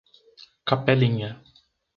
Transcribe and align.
Capelinha 0.67 1.29